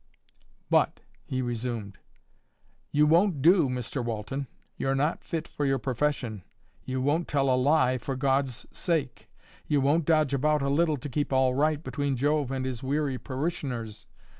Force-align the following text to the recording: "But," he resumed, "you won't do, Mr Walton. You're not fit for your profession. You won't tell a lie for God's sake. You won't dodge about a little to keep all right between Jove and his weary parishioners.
"But," 0.71 1.01
he 1.27 1.43
resumed, 1.43 1.99
"you 2.91 3.05
won't 3.05 3.43
do, 3.43 3.69
Mr 3.69 4.03
Walton. 4.03 4.47
You're 4.75 4.95
not 4.95 5.23
fit 5.23 5.47
for 5.47 5.63
your 5.63 5.77
profession. 5.77 6.43
You 6.83 6.99
won't 7.03 7.27
tell 7.27 7.51
a 7.51 7.55
lie 7.55 7.99
for 7.99 8.15
God's 8.15 8.65
sake. 8.71 9.29
You 9.67 9.79
won't 9.79 10.05
dodge 10.05 10.33
about 10.33 10.63
a 10.63 10.69
little 10.69 10.97
to 10.97 11.07
keep 11.07 11.31
all 11.31 11.53
right 11.53 11.83
between 11.83 12.15
Jove 12.15 12.49
and 12.49 12.65
his 12.65 12.81
weary 12.81 13.19
parishioners. 13.19 14.07